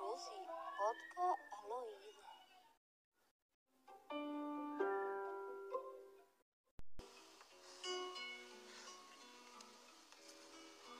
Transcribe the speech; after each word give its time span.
Lucy, 0.00 0.40
vodka 0.78 1.28
al 1.52 1.70
oído. 1.72 2.22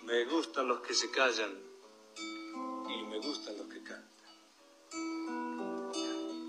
Me 0.02 0.24
gustan 0.26 0.68
los 0.68 0.80
que 0.80 0.94
se 0.94 1.10
callan 1.10 1.58
y 2.88 3.02
me 3.04 3.18
gustan 3.18 3.56
los 3.58 3.66
que 3.68 3.82
cantan. 3.82 4.10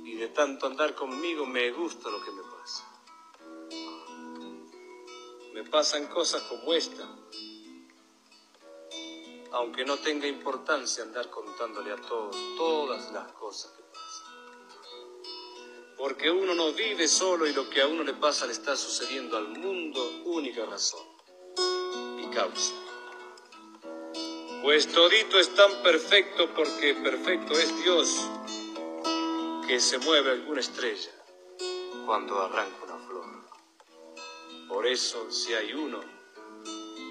Y 0.05 0.15
de 0.15 0.28
tanto 0.29 0.68
andar 0.68 0.96
conmigo 0.96 1.46
me 1.46 1.71
gusta 1.71 2.10
lo 2.10 2.23
que 2.23 2.32
me 2.32 2.43
pasa. 2.43 2.83
Me 5.54 5.64
pasan 5.64 6.07
cosas 6.07 6.41
como 6.43 6.73
esta, 6.73 7.07
aunque 9.54 9.86
no 9.86 9.98
tenga 9.98 10.28
importancia 10.28 11.04
andar 11.04 11.30
contándole 11.30 11.92
a 11.92 11.98
todos 11.98 12.36
todas 12.57 13.12
las 13.12 13.32
cosas 13.34 13.71
que 13.71 13.84
pasan. 13.84 14.34
Porque 15.96 16.32
uno 16.32 16.56
no 16.56 16.74
vive 16.74 17.07
solo 17.07 17.46
y 17.46 17.54
lo 17.54 17.70
que 17.70 17.82
a 17.82 17.88
uno 17.88 18.04
le 18.04 18.14
pasa 18.14 18.48
le 18.48 18.54
está 18.54 18.76
sucediendo 18.76 19.38
al 19.38 19.50
mundo, 19.50 20.21
única 20.26 20.66
razón 20.66 21.06
y 22.18 22.28
causa. 22.34 22.74
Pues 24.64 24.88
todito 24.88 25.38
es 25.39 25.54
tan 25.54 25.84
perfecto 25.84 26.50
porque 26.56 26.96
perfecto 26.96 27.54
es 27.54 27.84
Dios 27.84 28.10
que 29.68 29.79
se 29.79 30.00
mueve 30.00 30.32
alguna 30.32 30.62
estrella 30.62 31.12
cuando 32.08 32.42
arranca 32.42 32.86
una 32.86 32.98
flor. 33.08 33.26
Por 34.67 34.88
eso 34.88 35.30
si 35.30 35.54
hay 35.54 35.73
uno, 35.73 36.00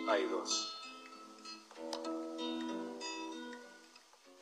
hay 0.08 0.24
dos. 0.24 0.71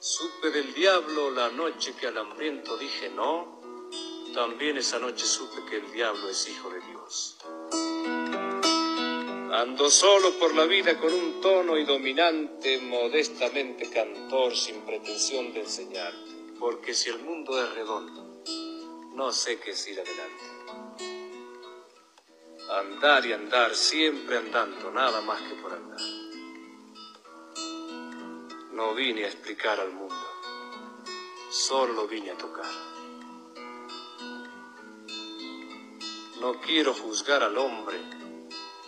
Supe 0.03 0.49
del 0.49 0.73
diablo 0.73 1.31
la 1.31 1.51
noche 1.51 1.93
que 1.93 2.07
al 2.07 2.17
hambriento 2.17 2.79
dije 2.79 3.11
no, 3.11 3.61
también 4.33 4.79
esa 4.79 4.99
noche 4.99 5.27
supe 5.27 5.63
que 5.69 5.77
el 5.77 5.93
diablo 5.93 6.31
es 6.31 6.49
hijo 6.49 6.71
de 6.71 6.81
Dios. 6.81 7.37
Ando 9.53 9.91
solo 9.91 10.39
por 10.39 10.55
la 10.55 10.65
vida 10.65 10.99
con 10.99 11.13
un 11.13 11.43
tono 11.43 11.77
y 11.77 11.85
dominante, 11.85 12.79
modestamente 12.79 13.91
cantor, 13.91 14.57
sin 14.57 14.81
pretensión 14.87 15.53
de 15.53 15.61
enseñar, 15.61 16.15
porque 16.59 16.95
si 16.95 17.11
el 17.11 17.19
mundo 17.19 17.63
es 17.63 17.71
redondo, 17.75 18.43
no 19.13 19.31
sé 19.33 19.61
qué 19.61 19.73
es 19.73 19.87
ir 19.87 20.01
adelante. 20.01 20.45
Andar 22.71 23.27
y 23.27 23.35
andar, 23.35 23.75
siempre 23.75 24.39
andando, 24.39 24.91
nada 24.93 25.21
más 25.21 25.43
que 25.43 25.57
por 25.57 25.75
andar. 25.75 26.20
No 28.81 28.95
vine 28.95 29.25
a 29.25 29.27
explicar 29.27 29.79
al 29.79 29.93
mundo, 29.93 30.27
solo 31.51 32.09
vine 32.09 32.31
a 32.31 32.39
tocar. 32.39 32.65
No 36.41 36.59
quiero 36.63 36.95
juzgar 36.95 37.43
al 37.43 37.59
hombre, 37.59 37.99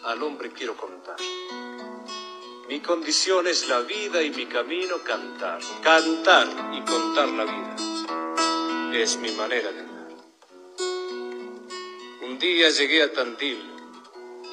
al 0.05 0.23
hombre 0.23 0.51
quiero 0.51 0.79
contar. 0.79 1.19
Mi 2.71 2.81
condición 2.81 3.47
es 3.47 3.69
la 3.69 3.81
vida 3.81 4.23
y 4.23 4.31
mi 4.31 4.47
camino 4.47 4.97
cantar. 5.05 5.61
Cantar 5.83 6.49
y 6.73 6.81
contar 6.91 7.29
la 7.29 7.45
vida 7.45 7.77
es 8.95 9.19
mi 9.19 9.31
manera 9.33 9.71
de 9.73 9.81
andar. 9.81 10.09
Un 12.23 12.39
día 12.39 12.71
llegué 12.71 13.03
a 13.03 13.13
Tandil 13.13 13.63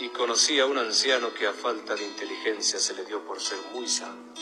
y 0.02 0.10
conocí 0.10 0.60
a 0.60 0.66
un 0.66 0.78
anciano 0.78 1.34
que 1.34 1.48
a 1.48 1.54
falta 1.54 1.96
de 1.96 2.04
inteligencia 2.04 2.78
se 2.78 2.94
le 2.94 3.06
dio 3.06 3.26
por 3.26 3.40
ser 3.40 3.58
muy 3.74 3.88
sano. 3.88 4.34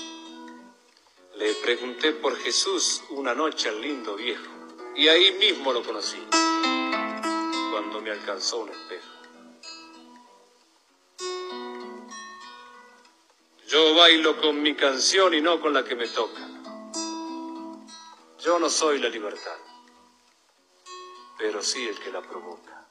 Le 1.37 1.53
pregunté 1.53 2.13
por 2.13 2.35
Jesús 2.35 3.03
una 3.11 3.35
noche 3.35 3.69
al 3.69 3.79
lindo 3.79 4.15
viejo 4.15 4.51
y 4.95 5.07
ahí 5.07 5.33
mismo 5.33 5.71
lo 5.71 5.83
conocí, 5.83 6.17
cuando 7.71 8.01
me 8.01 8.09
alcanzó 8.09 8.61
un 8.61 8.69
espejo. 8.69 9.07
Yo 13.67 13.93
bailo 13.93 14.41
con 14.41 14.63
mi 14.63 14.73
canción 14.73 15.35
y 15.35 15.41
no 15.41 15.61
con 15.61 15.75
la 15.75 15.83
que 15.83 15.95
me 15.95 16.07
toca. 16.07 16.41
Yo 18.39 18.57
no 18.57 18.67
soy 18.67 18.97
la 18.97 19.09
libertad, 19.09 19.57
pero 21.37 21.61
sí 21.61 21.87
el 21.87 21.99
que 21.99 22.11
la 22.11 22.23
provoca. 22.23 22.87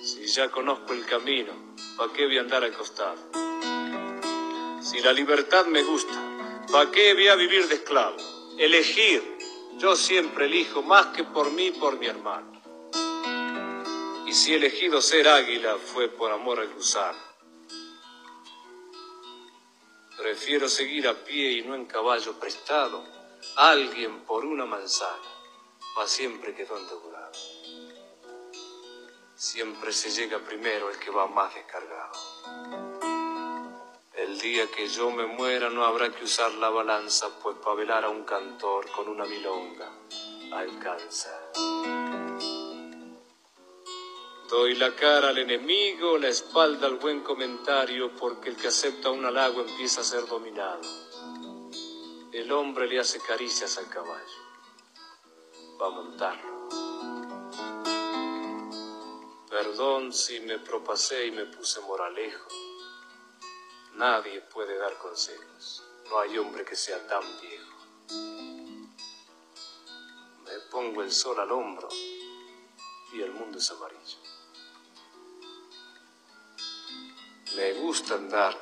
Si 0.00 0.24
ya 0.26 0.52
conozco 0.52 0.92
el 0.92 1.04
camino, 1.04 1.74
¿para 1.96 2.12
qué 2.12 2.26
voy 2.26 2.38
a 2.38 2.42
andar 2.42 2.62
al 2.62 2.76
costado? 2.76 3.18
Si 4.80 5.00
la 5.00 5.12
libertad 5.12 5.66
me 5.66 5.82
gusta, 5.82 6.33
¿para 6.74 6.90
qué 6.90 7.14
voy 7.14 7.28
a 7.28 7.36
vivir 7.36 7.68
de 7.68 7.76
esclavo? 7.76 8.16
Elegir, 8.58 9.38
yo 9.78 9.94
siempre 9.94 10.46
elijo 10.46 10.82
más 10.82 11.06
que 11.14 11.22
por 11.22 11.52
mí, 11.52 11.70
por 11.70 11.96
mi 12.00 12.06
hermano. 12.06 12.60
Y 14.26 14.32
si 14.32 14.52
he 14.52 14.56
elegido 14.56 15.00
ser 15.00 15.28
águila 15.28 15.76
fue 15.76 16.08
por 16.08 16.32
amor 16.32 16.58
al 16.58 16.74
gusano. 16.74 17.20
Prefiero 20.16 20.68
seguir 20.68 21.06
a 21.06 21.14
pie 21.14 21.52
y 21.52 21.62
no 21.62 21.76
en 21.76 21.86
caballo 21.86 22.40
prestado. 22.40 23.04
Alguien 23.54 24.24
por 24.24 24.44
una 24.44 24.66
manzana, 24.66 25.30
pa' 25.94 26.08
siempre 26.08 26.56
quedó 26.56 26.76
endeudado. 26.76 27.38
Siempre 29.36 29.92
se 29.92 30.10
llega 30.10 30.40
primero 30.40 30.90
el 30.90 30.98
que 30.98 31.12
va 31.12 31.28
más 31.28 31.54
descargado. 31.54 32.93
El 34.16 34.38
día 34.38 34.70
que 34.70 34.86
yo 34.86 35.10
me 35.10 35.26
muera 35.26 35.68
no 35.70 35.84
habrá 35.84 36.08
que 36.14 36.22
usar 36.22 36.52
la 36.54 36.70
balanza, 36.70 37.28
pues 37.42 37.56
para 37.56 37.74
velar 37.74 38.04
a 38.04 38.10
un 38.10 38.22
cantor 38.22 38.88
con 38.92 39.08
una 39.08 39.24
milonga 39.24 39.90
alcanza. 40.52 41.30
Doy 44.48 44.76
la 44.76 44.94
cara 44.94 45.30
al 45.30 45.38
enemigo, 45.38 46.16
la 46.16 46.28
espalda 46.28 46.86
al 46.86 46.94
buen 46.94 47.22
comentario, 47.22 48.14
porque 48.14 48.50
el 48.50 48.56
que 48.56 48.68
acepta 48.68 49.10
un 49.10 49.24
halago 49.24 49.62
empieza 49.62 50.02
a 50.02 50.04
ser 50.04 50.24
dominado. 50.26 50.82
El 52.30 52.52
hombre 52.52 52.86
le 52.86 53.00
hace 53.00 53.18
caricias 53.18 53.78
al 53.78 53.88
caballo, 53.88 54.38
va 55.80 55.88
a 55.88 55.90
montarlo. 55.90 56.68
Perdón 59.50 60.12
si 60.12 60.38
me 60.38 60.60
propasé 60.60 61.26
y 61.26 61.30
me 61.32 61.46
puse 61.46 61.80
moralejo. 61.80 62.63
Nadie 63.96 64.40
puede 64.40 64.76
dar 64.76 64.98
consejos, 64.98 65.84
no 66.10 66.18
hay 66.18 66.36
hombre 66.36 66.64
que 66.64 66.74
sea 66.74 66.98
tan 67.06 67.22
viejo. 67.40 67.78
Me 70.44 70.58
pongo 70.68 71.00
el 71.02 71.12
sol 71.12 71.38
al 71.38 71.52
hombro 71.52 71.88
y 73.12 73.22
el 73.22 73.30
mundo 73.30 73.58
es 73.58 73.70
amarillo. 73.70 74.18
Me 77.54 77.72
gusta 77.74 78.14
andar, 78.14 78.58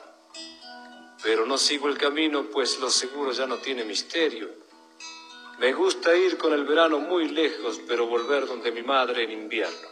pero 1.22 1.47
no 1.47 1.56
sigo 1.56 1.88
el 1.88 1.97
camino, 1.97 2.50
pues 2.50 2.78
lo 2.78 2.91
seguro 2.91 3.32
ya 3.32 3.47
no 3.47 3.56
tiene 3.56 3.84
misterio. 3.84 4.50
Me 5.59 5.72
gusta 5.72 6.14
ir 6.14 6.37
con 6.37 6.53
el 6.53 6.64
verano 6.64 6.99
muy 6.99 7.28
lejos, 7.28 7.81
pero 7.88 8.06
volver 8.06 8.47
donde 8.47 8.70
mi 8.70 8.82
madre 8.82 9.25
en 9.25 9.31
invierno. 9.31 9.88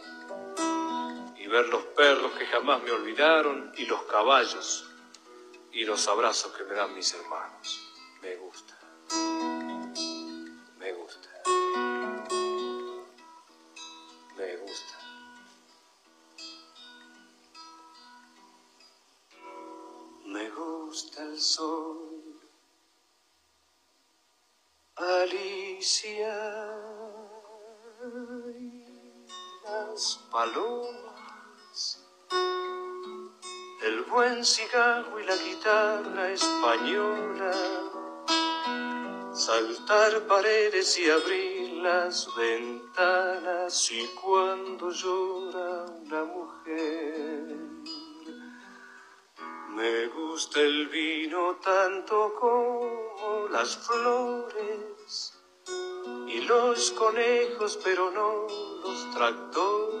Y 1.35 1.47
ver 1.47 1.67
los 1.69 1.83
perros 1.97 2.31
que 2.33 2.45
jamás 2.45 2.83
me 2.83 2.91
olvidaron, 2.91 3.73
y 3.75 3.87
los 3.87 4.03
caballos, 4.03 4.90
y 5.73 5.85
los 5.85 6.07
abrazos 6.07 6.51
que 6.55 6.63
me 6.63 6.75
dan 6.75 6.93
mis 6.93 7.13
hermanos. 7.13 7.81
Me 8.21 8.35
gusta. 8.35 8.77
Me 10.77 10.91
gusta. 10.93 11.29
Me 14.37 14.57
gusta. 14.57 14.97
Me 20.25 20.49
gusta 20.49 21.23
el 21.23 21.39
sol, 21.39 22.39
Alicia, 24.95 26.73
y 28.57 29.27
las 29.63 30.19
palomas, 30.31 31.10
buen 34.11 34.43
cigarro 34.43 35.19
y 35.21 35.23
la 35.23 35.35
guitarra 35.37 36.31
española, 36.31 37.53
saltar 39.31 40.27
paredes 40.27 40.99
y 40.99 41.09
abrir 41.09 41.73
las 41.81 42.27
ventanas 42.35 43.89
y 43.91 44.05
cuando 44.21 44.91
llora 44.91 45.85
una 45.85 46.23
mujer. 46.25 47.57
Me 49.69 50.07
gusta 50.07 50.59
el 50.59 50.89
vino 50.89 51.55
tanto 51.63 52.33
como 52.37 53.47
las 53.49 53.77
flores 53.77 55.33
y 56.27 56.41
los 56.41 56.91
conejos, 56.91 57.79
pero 57.81 58.11
no 58.11 58.45
los 58.83 59.15
tractores. 59.15 60.00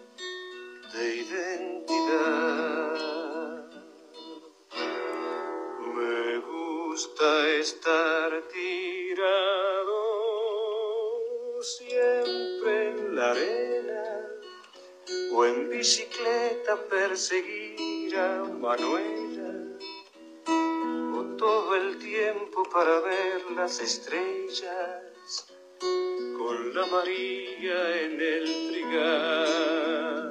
de 0.93 1.15
identidad. 1.15 2.91
Me 5.95 6.37
gusta 6.39 7.49
estar 7.59 8.41
tirado 8.51 10.01
siempre 11.61 12.89
en 12.89 13.15
la 13.15 13.31
arena 13.31 14.03
o 15.33 15.45
en 15.45 15.69
bicicleta 15.69 16.75
perseguir 16.89 18.17
a 18.17 18.43
Manuela 18.43 19.77
o 21.17 21.23
todo 21.37 21.75
el 21.75 21.97
tiempo 21.99 22.63
para 22.63 22.99
ver 23.01 23.51
las 23.51 23.79
estrellas 23.79 25.47
con 26.37 26.73
la 26.73 26.85
María 26.87 28.01
en 28.01 28.19
el 28.19 28.67
trigal. 28.69 30.30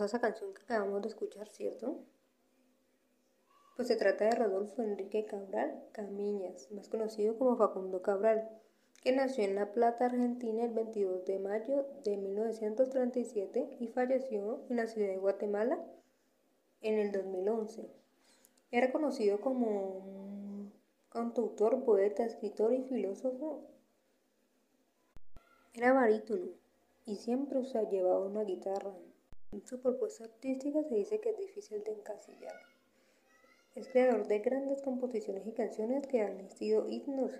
Esa 0.00 0.20
canción 0.20 0.54
que 0.54 0.62
acabamos 0.62 1.02
de 1.02 1.08
escuchar, 1.08 1.48
¿cierto? 1.48 1.98
Pues 3.76 3.88
se 3.88 3.96
trata 3.96 4.24
de 4.24 4.32
Rodolfo 4.32 4.82
Enrique 4.82 5.26
Cabral 5.26 5.84
Camiñas, 5.92 6.70
más 6.72 6.88
conocido 6.88 7.36
como 7.36 7.56
Facundo 7.56 8.00
Cabral, 8.00 8.48
que 9.02 9.12
nació 9.12 9.44
en 9.44 9.54
La 9.54 9.72
Plata, 9.72 10.06
Argentina, 10.06 10.64
el 10.64 10.72
22 10.72 11.24
de 11.24 11.38
mayo 11.38 11.86
de 12.04 12.16
1937 12.16 13.76
y 13.80 13.88
falleció 13.88 14.60
en 14.70 14.76
la 14.76 14.86
ciudad 14.86 15.08
de 15.08 15.18
Guatemala 15.18 15.84
en 16.80 16.98
el 16.98 17.12
2011. 17.12 17.90
Era 18.70 18.92
conocido 18.92 19.40
como 19.40 20.70
cantautor, 21.10 21.84
poeta, 21.84 22.24
escritor 22.24 22.72
y 22.72 22.82
filósofo. 22.84 23.68
Era 25.74 25.92
barítono 25.92 26.46
y 27.04 27.16
siempre 27.16 27.58
usaba, 27.58 27.88
llevaba 27.88 28.24
una 28.24 28.44
guitarra. 28.44 28.92
Su 29.64 29.80
propuesta 29.80 30.24
artística 30.24 30.82
se 30.82 30.94
dice 30.94 31.20
que 31.20 31.28
es 31.28 31.38
difícil 31.38 31.84
de 31.84 31.92
encasillar. 31.92 32.56
Es 33.74 33.86
creador 33.86 34.26
de 34.26 34.38
grandes 34.38 34.80
composiciones 34.80 35.46
y 35.46 35.52
canciones 35.52 36.06
que 36.06 36.22
han 36.22 36.50
sido 36.50 36.88
himnos 36.88 37.32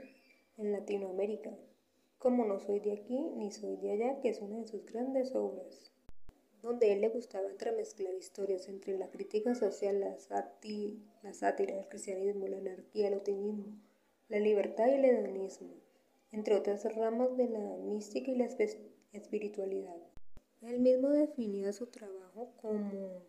en 0.58 0.72
Latinoamérica, 0.72 1.50
como 2.18 2.44
No 2.44 2.60
soy 2.60 2.80
de 2.80 2.92
aquí 2.92 3.18
ni 3.36 3.50
soy 3.50 3.76
de 3.76 3.92
allá, 3.92 4.20
que 4.20 4.28
es 4.28 4.42
una 4.42 4.58
de 4.58 4.66
sus 4.68 4.84
grandes 4.84 5.34
obras, 5.34 5.90
donde 6.60 6.90
a 6.90 6.92
él 6.92 7.00
le 7.00 7.08
gustaba 7.08 7.48
entremezclar 7.48 8.14
historias 8.14 8.68
entre 8.68 8.98
la 8.98 9.10
crítica 9.10 9.54
social, 9.54 9.98
la, 9.98 10.18
sátira, 11.32 11.78
el 11.78 11.88
cristianismo, 11.88 12.46
la 12.46 12.58
anarquía, 12.58 13.08
el 13.08 13.14
optimismo, 13.14 13.74
la 14.28 14.38
libertad 14.38 14.86
y 14.88 14.96
el 14.96 15.04
hedonismo, 15.06 15.72
entre 16.30 16.56
otras 16.56 16.84
ramas 16.94 17.34
de 17.38 17.48
la 17.48 17.76
mística 17.78 18.30
y 18.30 18.36
la 18.36 18.48
espiritualidad. 19.12 20.11
Él 20.62 20.78
mismo 20.78 21.08
definía 21.08 21.72
su 21.72 21.88
trabajo 21.88 22.52
como 22.60 23.22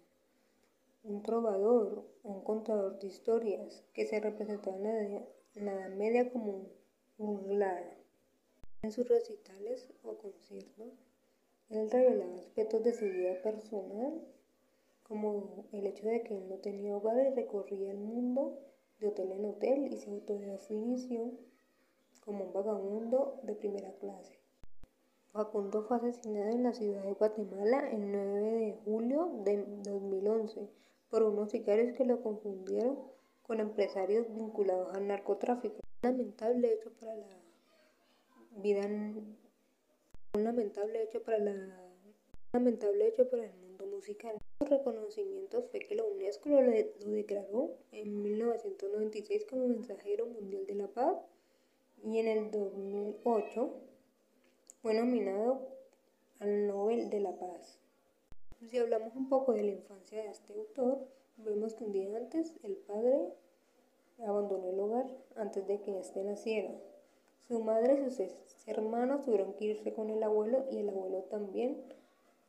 un 1.03 1.23
trovador, 1.23 2.05
un 2.23 2.41
contador 2.43 2.99
de 2.99 3.07
historias 3.07 3.83
que 3.93 4.05
se 4.05 4.19
representaba 4.19 4.77
en 4.77 4.83
la, 5.55 5.73
Edad- 5.73 5.95
Media 5.95 6.31
como 6.31 6.67
juglar. 7.17 7.97
En 8.83 8.91
sus 8.91 9.07
recitales 9.07 9.89
o 10.03 10.15
conciertos, 10.17 10.93
él 11.69 11.89
revelaba 11.89 12.35
aspectos 12.35 12.83
de 12.83 12.93
su 12.93 13.05
vida 13.05 13.41
personal, 13.41 14.21
como 15.07 15.65
el 15.71 15.87
hecho 15.87 16.05
de 16.07 16.21
que 16.21 16.37
él 16.37 16.47
no 16.49 16.57
tenía 16.57 16.95
hogar 16.95 17.17
y 17.25 17.33
recorría 17.33 17.91
el 17.91 17.97
mundo 17.99 18.59
de 18.99 19.07
hotel 19.07 19.31
en 19.31 19.45
hotel 19.45 19.91
y 19.91 19.97
se 19.97 20.11
autodefinió 20.11 21.31
como 22.23 22.45
un 22.45 22.53
vagabundo 22.53 23.39
de 23.43 23.55
primera 23.55 23.91
clase. 23.93 24.42
Facundo 25.33 25.81
fue 25.87 25.97
asesinado 25.97 26.51
en 26.51 26.61
la 26.61 26.73
ciudad 26.73 27.03
de 27.03 27.13
Guatemala 27.13 27.89
el 27.89 28.11
9 28.11 28.51
de 28.51 28.77
julio 28.85 29.31
de 29.43 29.65
2011 29.83 30.69
por 31.09 31.23
unos 31.23 31.49
sicarios 31.49 31.97
que 31.97 32.05
lo 32.05 32.21
confundieron 32.21 32.99
con 33.41 33.59
empresarios 33.59 34.31
vinculados 34.31 34.93
al 34.93 35.07
narcotráfico. 35.07 35.77
Un 36.03 36.11
lamentable 36.11 36.73
hecho 36.73 36.91
para 36.99 37.15
la 37.15 37.25
vida, 38.57 38.85
un 38.85 40.43
lamentable 40.43 41.01
hecho 41.01 41.23
para 41.23 41.39
la, 41.39 41.51
un 41.51 42.13
lamentable 42.53 43.07
hecho 43.07 43.27
para 43.27 43.45
el 43.45 43.55
mundo 43.55 43.87
musical. 43.87 44.37
Los 44.59 44.69
reconocimientos 44.69 45.65
fue 45.71 45.79
que 45.79 45.95
la 45.95 46.03
UNESCO 46.03 46.49
lo, 46.49 46.61
lo 46.61 47.11
declaró 47.11 47.75
en 47.91 48.21
1996 48.21 49.47
como 49.49 49.67
mensajero 49.67 50.27
mundial 50.27 50.67
de 50.67 50.75
la 50.75 50.89
paz 50.89 51.17
y 52.03 52.19
en 52.19 52.27
el 52.27 52.51
2008 52.51 53.92
fue 54.83 54.93
nominado 54.93 55.61
al 56.41 56.67
Nobel 56.67 57.09
de 57.09 57.21
la 57.21 57.31
Paz. 57.31 57.79
Si 58.69 58.77
hablamos 58.77 59.15
un 59.15 59.29
poco 59.29 59.53
de 59.53 59.63
la 59.63 59.71
infancia 59.71 60.21
de 60.21 60.27
este 60.29 60.53
autor, 60.53 61.07
vemos 61.37 61.73
que 61.73 61.85
un 61.85 61.93
día 61.93 62.17
antes 62.17 62.53
el 62.63 62.75
padre 62.75 63.33
abandonó 64.27 64.69
el 64.69 64.79
hogar 64.81 65.07
antes 65.37 65.65
de 65.67 65.79
que 65.79 65.97
éste 65.97 66.21
naciera. 66.25 66.69
Su 67.47 67.63
madre 67.63 67.93
y 67.93 68.11
sus 68.11 68.27
hermanos 68.67 69.23
tuvieron 69.23 69.53
que 69.53 69.67
irse 69.67 69.93
con 69.93 70.09
el 70.09 70.21
abuelo 70.21 70.65
y 70.69 70.79
el 70.79 70.89
abuelo 70.89 71.19
también 71.31 71.81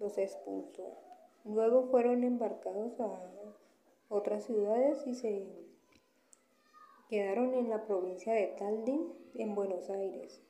los 0.00 0.18
expulsó. 0.18 0.90
Luego 1.44 1.84
fueron 1.84 2.24
embarcados 2.24 2.98
a 2.98 3.30
otras 4.08 4.42
ciudades 4.42 5.06
y 5.06 5.14
se 5.14 5.46
quedaron 7.08 7.54
en 7.54 7.70
la 7.70 7.84
provincia 7.84 8.32
de 8.32 8.48
Taldin, 8.58 9.12
en 9.36 9.54
Buenos 9.54 9.88
Aires. 9.88 10.42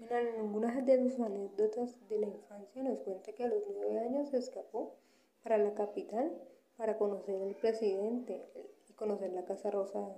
En 0.00 0.12
algunas 0.12 0.86
de 0.86 0.98
sus 0.98 1.20
anécdotas 1.20 2.08
de 2.08 2.20
la 2.20 2.26
infancia 2.26 2.82
nos 2.82 3.00
cuenta 3.00 3.32
que 3.32 3.44
a 3.44 3.48
los 3.48 3.62
nueve 3.68 3.98
años 3.98 4.30
se 4.30 4.38
escapó 4.38 4.94
para 5.42 5.58
la 5.58 5.74
capital 5.74 6.32
para 6.78 6.96
conocer 6.96 7.42
al 7.42 7.54
presidente 7.54 8.42
y 8.88 8.94
conocer 8.94 9.32
la 9.32 9.44
Casa 9.44 9.70
Rosada. 9.70 10.16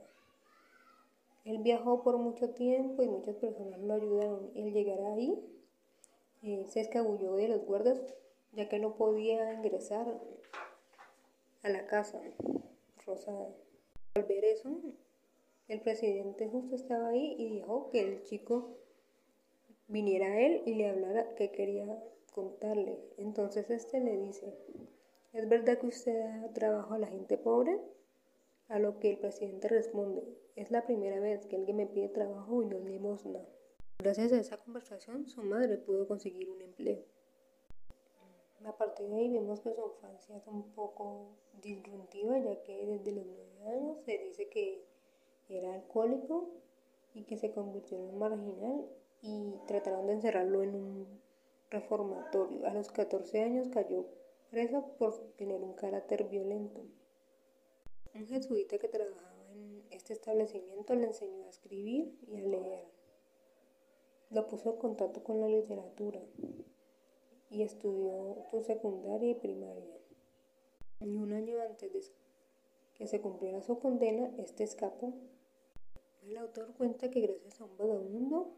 Él 1.44 1.58
viajó 1.58 2.04
por 2.04 2.16
mucho 2.18 2.50
tiempo 2.50 3.02
y 3.02 3.08
muchas 3.08 3.34
personas 3.36 3.80
lo 3.80 3.94
ayudaron. 3.94 4.52
Al 4.54 4.72
llegar 4.72 5.00
ahí, 5.00 5.36
eh, 6.44 6.64
se 6.68 6.80
escabulló 6.80 7.34
de 7.34 7.48
los 7.48 7.64
guardas 7.64 8.00
ya 8.52 8.68
que 8.68 8.78
no 8.78 8.94
podía 8.94 9.52
ingresar 9.52 10.06
a 11.64 11.68
la 11.68 11.86
Casa 11.86 12.20
Rosada. 13.04 13.48
Al 14.14 14.22
ver 14.24 14.44
eso, 14.44 14.70
el 15.66 15.80
presidente 15.80 16.48
justo 16.48 16.76
estaba 16.76 17.08
ahí 17.08 17.34
y 17.36 17.48
dijo 17.48 17.88
que 17.90 18.00
el 18.00 18.22
chico 18.22 18.76
viniera 19.92 20.26
a 20.26 20.40
él 20.40 20.62
y 20.64 20.74
le 20.74 20.88
hablara 20.88 21.34
que 21.34 21.52
quería 21.52 22.02
contarle. 22.32 22.98
Entonces 23.18 23.70
este 23.70 24.00
le 24.00 24.16
dice, 24.16 24.56
¿es 25.34 25.48
verdad 25.48 25.78
que 25.78 25.86
usted 25.86 26.18
da 26.18 26.52
trabajo 26.52 26.94
a 26.94 26.98
la 26.98 27.06
gente 27.06 27.36
pobre? 27.36 27.78
A 28.68 28.78
lo 28.78 28.98
que 28.98 29.10
el 29.10 29.18
presidente 29.18 29.68
responde, 29.68 30.22
es 30.56 30.70
la 30.70 30.86
primera 30.86 31.20
vez 31.20 31.46
que 31.46 31.56
alguien 31.56 31.76
me 31.76 31.86
pide 31.86 32.08
trabajo 32.08 32.62
y 32.62 32.66
no 32.66 32.78
limosna. 32.78 33.40
Gracias 33.98 34.32
a 34.32 34.40
esa 34.40 34.56
conversación, 34.56 35.28
su 35.28 35.42
madre 35.42 35.76
pudo 35.76 36.08
conseguir 36.08 36.48
un 36.48 36.62
empleo. 36.62 37.04
A 38.64 38.76
partir 38.76 39.08
de 39.08 39.16
ahí 39.16 39.28
vemos 39.28 39.60
que 39.60 39.74
su 39.74 39.82
infancia 39.82 40.36
es 40.36 40.46
un 40.46 40.72
poco 40.72 41.32
disruptiva, 41.60 42.38
ya 42.38 42.62
que 42.62 42.86
desde 42.86 43.12
los 43.12 43.26
nueve 43.26 43.78
años 43.78 43.98
se 44.04 44.18
dice 44.18 44.48
que 44.48 44.84
era 45.48 45.74
alcohólico 45.74 46.48
y 47.12 47.24
que 47.24 47.36
se 47.36 47.52
convirtió 47.52 47.98
en 47.98 48.04
un 48.04 48.18
marginal 48.18 48.86
y 49.22 49.54
trataron 49.66 50.06
de 50.06 50.14
encerrarlo 50.14 50.62
en 50.62 50.74
un 50.74 51.06
reformatorio. 51.70 52.66
A 52.66 52.74
los 52.74 52.90
14 52.90 53.42
años 53.42 53.68
cayó 53.68 54.04
preso 54.50 54.84
por 54.98 55.16
tener 55.36 55.62
un 55.62 55.74
carácter 55.74 56.28
violento. 56.28 56.82
Un 58.14 58.26
jesuita 58.26 58.78
que 58.78 58.88
trabajaba 58.88 59.50
en 59.52 59.84
este 59.90 60.12
establecimiento 60.12 60.94
le 60.94 61.06
enseñó 61.06 61.44
a 61.44 61.48
escribir 61.48 62.18
y 62.26 62.36
a 62.36 62.40
leer. 62.40 62.84
Lo 64.30 64.46
puso 64.48 64.72
en 64.72 64.76
contacto 64.76 65.22
con 65.22 65.40
la 65.40 65.48
literatura 65.48 66.20
y 67.50 67.62
estudió 67.62 68.44
su 68.50 68.62
secundaria 68.62 69.30
y 69.30 69.34
primaria. 69.34 69.98
Y 71.00 71.16
un 71.16 71.32
año 71.32 71.60
antes 71.60 71.92
de 71.92 72.02
que 72.94 73.06
se 73.06 73.20
cumpliera 73.20 73.62
su 73.62 73.78
condena, 73.78 74.30
este 74.38 74.64
escapó. 74.64 75.12
El 76.22 76.36
autor 76.36 76.74
cuenta 76.74 77.10
que 77.10 77.20
gracias 77.20 77.60
a 77.60 77.64
un 77.64 77.76
vagabundo 77.76 78.56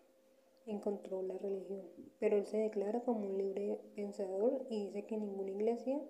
encontró 0.67 1.23
la 1.23 1.37
religión, 1.39 1.83
pero 2.19 2.37
él 2.37 2.47
se 2.47 2.59
declara 2.59 3.01
como 3.03 3.27
un 3.27 3.39
libre 3.39 3.79
pensador 3.95 4.67
y 4.71 4.87
dice 4.87 5.05
que 5.07 5.17
ninguna 5.17 5.51
iglesia 5.51 6.01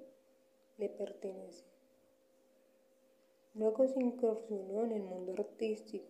le 0.78 0.88
pertenece. 0.88 1.64
Luego 3.54 3.86
se 3.86 4.00
incursionó 4.00 4.84
en 4.84 4.92
el 4.92 5.02
mundo 5.02 5.32
artístico 5.32 6.08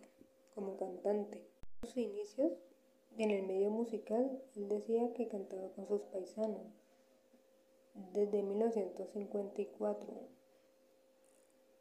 como 0.53 0.77
cantante. 0.77 1.45
En 1.83 1.89
sus 1.89 1.97
inicios 1.97 2.53
en 3.17 3.31
el 3.31 3.47
medio 3.47 3.69
musical, 3.69 4.41
él 4.55 4.67
decía 4.67 5.13
que 5.13 5.27
cantaba 5.27 5.69
con 5.69 5.87
sus 5.87 6.01
paisanos 6.01 6.65
desde 8.11 8.43
1954 8.43 10.13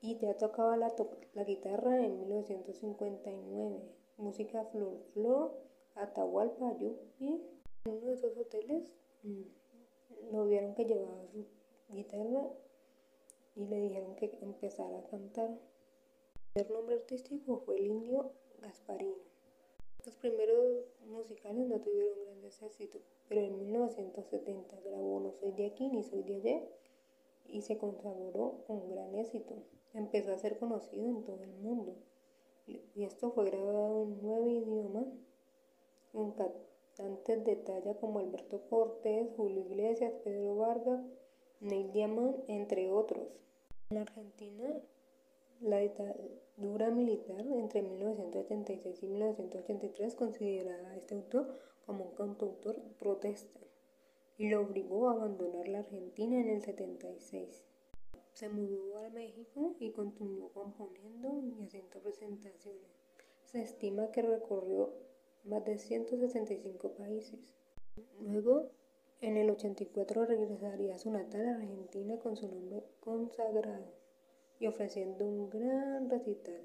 y 0.00 0.18
ya 0.18 0.36
tocaba 0.36 0.76
la, 0.76 0.94
la 1.32 1.44
guitarra 1.44 2.04
en 2.04 2.20
1959. 2.20 3.80
Música 4.18 4.64
Flor 4.66 5.00
Flor 5.12 5.58
Atahualpa, 5.94 6.76
Yupi. 6.78 7.40
En 7.84 7.92
uno 7.92 8.06
de 8.06 8.14
esos 8.14 8.36
hoteles 8.36 8.92
mm, 9.22 9.42
lo 10.32 10.46
vieron 10.46 10.74
que 10.74 10.84
llevaba 10.84 11.26
su 11.26 11.46
guitarra 11.88 12.50
y 13.56 13.66
le 13.66 13.80
dijeron 13.80 14.16
que 14.16 14.36
empezara 14.40 14.98
a 14.98 15.04
cantar. 15.04 15.50
El 16.54 16.72
nombre 16.72 16.96
artístico 16.96 17.58
fue 17.58 17.78
el 17.78 17.86
indio 17.86 18.32
Gasparino. 18.60 19.16
Los 20.04 20.16
primeros 20.16 20.84
musicales 21.06 21.66
no 21.66 21.80
tuvieron 21.80 22.24
grandes 22.24 22.62
éxitos, 22.62 23.02
pero 23.28 23.42
en 23.42 23.58
1970 23.58 24.80
grabó 24.80 25.20
No 25.20 25.32
soy 25.32 25.52
de 25.52 25.66
aquí 25.66 25.88
ni 25.88 26.02
soy 26.02 26.22
de 26.22 26.36
allá 26.36 26.62
y 27.46 27.62
se 27.62 27.78
consagró 27.78 28.64
con 28.66 28.90
gran 28.90 29.14
éxito. 29.14 29.54
Empezó 29.92 30.32
a 30.32 30.38
ser 30.38 30.58
conocido 30.58 31.06
en 31.06 31.24
todo 31.24 31.42
el 31.42 31.54
mundo. 31.54 31.94
Y 32.66 33.04
esto 33.04 33.30
fue 33.30 33.44
grabado 33.44 34.04
en 34.04 34.18
nueve 34.22 34.50
idiomas 34.50 35.06
con 36.14 36.30
cantantes 36.32 37.44
de 37.44 37.56
talla 37.56 37.94
como 37.94 38.20
Alberto 38.20 38.62
Cortés, 38.70 39.28
Julio 39.36 39.62
Iglesias, 39.62 40.12
Pedro 40.22 40.54
Vargas, 40.56 41.00
Neil 41.60 41.92
Diamond, 41.92 42.36
entre 42.46 42.90
otros. 42.90 43.26
En 43.90 43.98
Argentina, 43.98 44.80
la 45.60 45.78
dictadura 45.78 46.90
militar 46.90 47.44
entre 47.46 47.82
1976 47.82 49.02
y 49.02 49.06
1983 49.08 50.14
consideraba 50.14 50.90
a 50.90 50.96
este 50.96 51.16
autor 51.16 51.58
como 51.84 52.04
un 52.04 52.14
cantautor 52.14 52.80
protesta 52.98 53.60
y 54.38 54.48
lo 54.48 54.60
obligó 54.62 55.08
a 55.08 55.12
abandonar 55.12 55.68
la 55.68 55.80
Argentina 55.80 56.40
en 56.40 56.48
el 56.48 56.62
76. 56.62 57.64
Se 58.34 58.48
mudó 58.48 58.98
a 58.98 59.10
México 59.10 59.74
y 59.80 59.90
continuó 59.90 60.50
componiendo 60.50 61.40
y 61.40 61.62
haciendo 61.62 62.00
presentaciones. 62.00 62.90
Se 63.44 63.62
estima 63.62 64.10
que 64.10 64.22
recorrió 64.22 64.92
más 65.44 65.64
de 65.64 65.78
165 65.78 66.94
países. 66.94 67.38
Luego, 68.20 68.70
en 69.20 69.36
el 69.36 69.50
84 69.50 70.26
regresaría 70.26 70.94
a 70.94 70.98
su 70.98 71.10
natal 71.10 71.46
Argentina 71.46 72.18
con 72.18 72.36
su 72.36 72.48
nombre 72.48 72.84
consagrado 73.00 73.86
y 74.58 74.66
ofreciendo 74.66 75.26
un 75.26 75.50
gran 75.50 76.10
recital. 76.10 76.62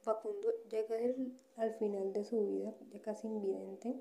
Facundo 0.00 0.48
llega 0.70 0.96
al 1.56 1.74
final 1.74 2.12
de 2.12 2.24
su 2.24 2.46
vida, 2.46 2.74
ya 2.92 3.00
casi 3.02 3.26
invidente. 3.26 3.94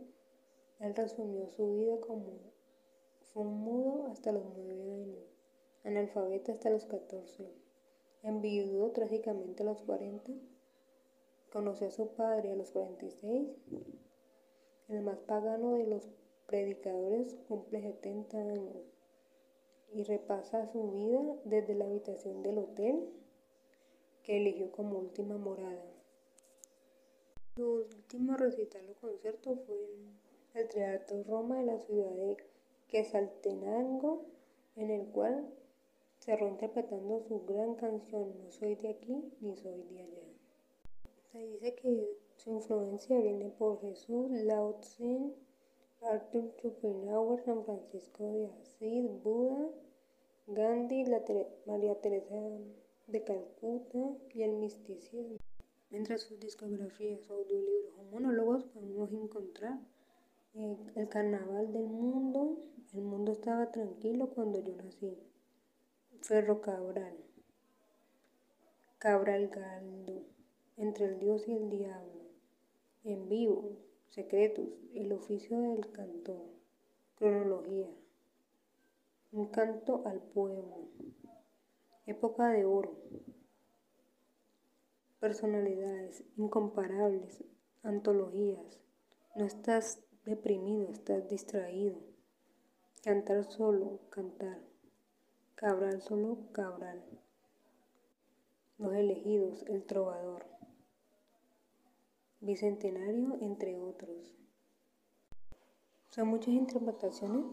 Él 0.80 0.96
resumió 0.96 1.50
su 1.50 1.74
vida 1.74 2.00
como 2.00 2.54
fue 3.34 3.44
mudo 3.44 4.08
hasta 4.08 4.32
los 4.32 4.46
nueve 4.56 4.94
años, 4.94 5.26
analfabeta 5.84 6.54
hasta 6.54 6.70
los 6.70 6.86
14, 6.86 7.52
enviudó 8.24 8.92
trágicamente 8.92 9.64
a 9.64 9.66
los 9.66 9.82
40 9.82 10.32
Conoció 11.56 11.88
a 11.88 11.92
su 11.92 12.10
padre 12.10 12.52
a 12.52 12.56
los 12.58 12.72
46. 12.72 13.48
El 14.90 15.02
más 15.04 15.20
pagano 15.20 15.76
de 15.76 15.88
los 15.88 16.06
predicadores 16.48 17.34
cumple 17.48 17.82
70 17.82 18.38
años 18.38 18.84
y 19.94 20.04
repasa 20.04 20.70
su 20.74 20.92
vida 20.92 21.22
desde 21.46 21.76
la 21.76 21.86
habitación 21.86 22.44
del 22.44 22.58
hotel 22.58 23.08
que 24.24 24.36
eligió 24.36 24.70
como 24.74 25.00
última 25.00 25.38
morada. 25.38 25.94
Su 27.56 27.86
último 27.90 28.36
recital 28.36 28.90
o 28.90 29.00
concierto 29.00 29.56
fue 29.56 29.78
en 29.78 30.20
el 30.56 30.68
Teatro 30.68 31.24
Roma 31.24 31.60
de 31.60 31.68
la 31.68 31.80
ciudad 31.80 32.12
de 32.12 32.36
Quesaltenango, 32.90 34.26
en 34.76 34.92
el 34.92 35.08
cual 35.08 35.48
cerró 36.20 36.50
interpretando 36.50 37.22
su 37.22 37.46
gran 37.46 37.76
canción 37.76 38.44
No 38.44 38.52
soy 38.52 38.76
de 38.76 38.90
aquí 38.90 39.32
ni 39.40 39.56
soy 39.56 39.82
de 39.84 40.02
allá. 40.02 40.25
Se 41.36 41.46
dice 41.48 41.76
que 41.76 42.18
su 42.38 42.50
influencia 42.50 43.20
viene 43.20 43.50
por 43.50 43.82
Jesús, 43.82 44.32
Lao 44.32 44.80
Tse, 44.80 45.34
Arthur 46.02 46.50
Schopenhauer, 46.54 47.44
San 47.44 47.66
Francisco 47.66 48.32
de 48.32 48.46
Asís, 48.46 49.22
Buda, 49.22 49.70
Gandhi, 50.48 51.04
María 51.66 52.00
Teresa 52.00 52.36
de 53.08 53.24
Calcuta 53.26 54.16
y 54.34 54.44
el 54.44 54.54
misticismo. 54.54 55.36
Entre 55.92 56.18
sus 56.20 56.40
discografías, 56.40 57.30
audiolibros 57.30 57.92
o 58.00 58.04
monólogos 58.14 58.64
podemos 58.68 59.12
encontrar 59.12 59.78
eh, 60.54 60.78
El 60.96 61.10
Carnaval 61.10 61.74
del 61.74 61.88
Mundo, 61.88 62.64
El 62.94 63.02
Mundo 63.02 63.34
estaba 63.34 63.74
tranquilo 63.74 64.30
cuando 64.30 64.62
yo 64.62 64.74
nací, 64.78 65.18
Ferro 66.22 66.62
Cabral, 66.62 67.18
Cabral 69.00 69.50
Galdo, 69.50 70.35
entre 70.78 71.06
el 71.06 71.20
Dios 71.20 71.48
y 71.48 71.54
el 71.54 71.70
diablo, 71.70 72.22
en 73.04 73.30
vivo, 73.30 73.78
secretos, 74.10 74.68
el 74.94 75.12
oficio 75.14 75.60
del 75.60 75.92
cantor, 75.92 76.50
cronología, 77.18 77.90
un 79.32 79.48
canto 79.48 80.04
al 80.06 80.22
pueblo, 80.22 80.90
época 82.06 82.50
de 82.50 82.66
oro, 82.66 82.98
personalidades 85.20 86.24
incomparables, 86.38 87.44
antologías, 87.84 88.80
no 89.36 89.46
estás 89.46 90.02
deprimido, 90.26 90.90
estás 90.92 91.28
distraído, 91.30 91.98
cantar 93.02 93.44
solo, 93.44 94.00
cantar, 94.10 94.60
cabral 95.56 96.02
solo, 96.02 96.38
cabral, 96.52 97.04
los 98.78 98.94
elegidos, 98.94 99.64
el 99.68 99.86
trovador 99.86 100.55
bicentenario, 102.46 103.38
entre 103.42 103.80
otros. 103.80 104.36
Son 106.10 106.28
muchas 106.28 106.54
interpretaciones 106.54 107.46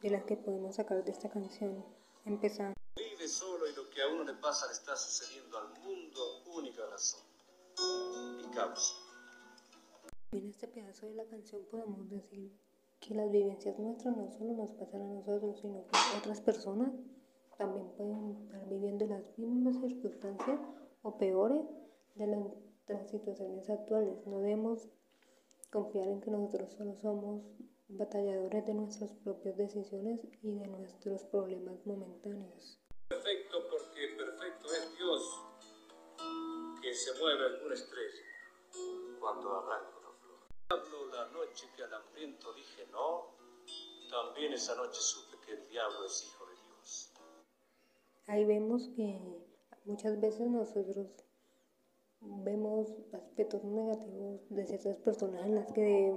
de 0.00 0.10
las 0.10 0.24
que 0.24 0.36
podemos 0.36 0.76
sacar 0.76 1.04
de 1.04 1.10
esta 1.10 1.28
canción. 1.28 1.84
Empezamos. 2.24 2.76
Vive 2.96 3.28
solo 3.28 3.68
y 3.68 3.74
lo 3.74 3.90
que 3.90 4.00
a 4.02 4.08
uno 4.08 4.24
le 4.24 4.34
pasa 4.34 4.66
le 4.66 4.72
está 4.72 4.96
sucediendo 4.96 5.58
al 5.58 5.68
mundo, 5.80 6.42
única 6.54 6.86
razón 6.86 7.20
y 8.42 8.54
causa. 8.54 8.94
En 10.32 10.48
este 10.48 10.68
pedazo 10.68 11.06
de 11.06 11.14
la 11.14 11.24
canción 11.26 11.62
podemos 11.70 12.08
decir 12.08 12.52
que 13.00 13.14
las 13.14 13.30
vivencias 13.30 13.78
nuestras 13.78 14.16
no 14.16 14.30
solo 14.30 14.52
nos 14.54 14.70
pasan 14.72 15.02
a 15.02 15.06
nosotros, 15.06 15.60
sino 15.60 15.84
que 15.86 15.98
otras 16.18 16.40
personas 16.40 16.92
también 17.58 17.88
pueden 17.96 18.30
estar 18.30 18.68
viviendo 18.68 19.06
las 19.06 19.22
mismas 19.36 19.76
circunstancias 19.80 20.60
o 21.02 21.18
peores 21.18 21.64
de 22.14 22.26
las 22.28 22.46
las 22.86 23.10
situaciones 23.10 23.68
actuales. 23.70 24.26
No 24.26 24.38
debemos 24.38 24.88
confiar 25.70 26.08
en 26.08 26.20
que 26.20 26.30
nosotros 26.30 26.72
solo 26.72 26.94
somos 26.96 27.42
batalladores 27.88 28.66
de 28.66 28.74
nuestras 28.74 29.12
propias 29.24 29.56
decisiones 29.56 30.20
y 30.42 30.58
de 30.58 30.66
nuestros 30.66 31.24
problemas 31.24 31.84
momentáneos. 31.86 32.78
Perfecto 33.08 33.58
porque 33.70 34.16
perfecto 34.16 34.66
es 34.68 34.96
Dios 34.96 35.22
que 36.80 36.94
se 36.94 37.18
mueve 37.20 37.46
alguna 37.46 37.74
estrella 37.74 38.22
cuando 39.20 39.56
arranca 39.56 39.98
una 39.98 40.12
flor. 40.18 40.40
Hablo 40.70 41.06
la 41.06 41.28
noche 41.28 41.68
que 41.76 41.84
al 41.84 41.94
hambriento 41.94 42.52
dije 42.54 42.86
no, 42.90 43.36
también 44.10 44.52
esa 44.52 44.74
noche 44.74 45.00
supe 45.00 45.36
que 45.46 45.52
el 45.52 45.68
diablo 45.68 46.04
es 46.06 46.24
hijo 46.24 46.46
de 46.46 46.54
Dios. 46.54 47.12
Ahí 48.26 48.44
vemos 48.44 48.88
que 48.96 49.20
muchas 49.84 50.20
veces 50.20 50.48
nosotros 50.48 51.08
vemos 52.22 52.92
aspectos 53.12 53.64
negativos 53.64 54.40
de 54.48 54.66
ciertas 54.66 54.96
personas 54.98 55.44
en 55.46 55.54
las 55.54 55.72
que 55.72 56.16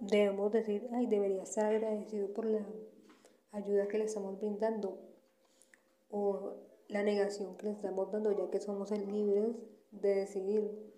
debemos 0.00 0.52
decir, 0.52 0.88
ay, 0.92 1.06
debería 1.06 1.42
estar 1.42 1.66
agradecido 1.66 2.32
por 2.32 2.46
la 2.46 2.66
ayuda 3.52 3.88
que 3.88 3.98
le 3.98 4.04
estamos 4.04 4.38
brindando 4.38 4.98
o 6.10 6.54
la 6.88 7.02
negación 7.02 7.56
que 7.56 7.66
le 7.66 7.72
estamos 7.72 8.10
dando 8.10 8.32
ya 8.32 8.50
que 8.50 8.60
somos 8.60 8.90
libres 8.90 9.56
de 9.90 10.14
decidir. 10.14 10.92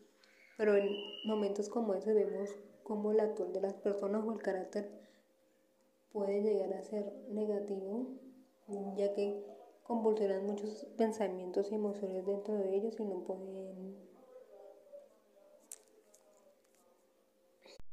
Pero 0.57 0.77
en 0.77 0.89
momentos 1.25 1.69
como 1.69 1.95
ese 1.95 2.13
vemos 2.15 2.51
cómo 2.83 3.13
el 3.13 3.21
actual 3.21 3.53
de 3.53 3.61
las 3.61 3.75
personas 3.75 4.25
o 4.25 4.33
el 4.33 4.43
carácter 4.43 4.89
puede 6.13 6.43
llegar 6.43 6.73
a 6.75 6.83
ser 6.83 7.13
negativo, 7.31 8.07
ya 8.97 9.13
que 9.15 9.45
convulsionan 9.83 10.47
muchos 10.47 10.87
pensamientos 10.97 11.71
y 11.71 11.75
emociones 11.75 12.25
dentro 12.25 12.55
de 12.55 12.77
ellos 12.77 12.99
y 12.99 13.05
no 13.05 13.25
pueden 13.25 13.97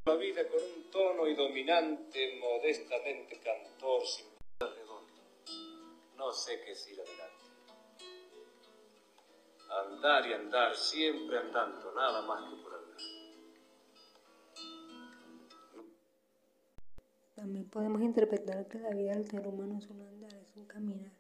la 0.06 0.16
vida 0.16 0.48
con 0.48 0.60
un 0.60 0.90
tono 0.90 1.28
y 1.28 1.36
dominante, 1.36 2.40
modestamente 2.40 3.40
cantor, 3.40 4.02
sin 4.04 4.26
redondo. 4.60 5.06
No 6.18 6.32
sé 6.32 6.60
qué 6.62 6.72
es 6.72 6.92
ir 6.92 7.00
adelante. 7.00 7.44
Andar 9.70 10.28
y 10.28 10.34
andar, 10.34 10.76
siempre 10.76 11.38
andando, 11.38 11.94
nada 11.94 12.22
más 12.24 12.50
que 12.50 12.64
por 12.64 12.74
andar. 12.74 12.98
También 17.36 17.70
podemos 17.70 18.02
interpretar 18.02 18.68
que 18.68 18.80
la 18.80 18.90
vida 18.90 19.14
del 19.14 19.28
ser 19.28 19.48
humano 19.48 19.78
es 19.78 19.88
un 19.88 20.02
andar, 20.02 20.34
es 20.34 20.56
un 20.56 20.66
caminar, 20.66 21.12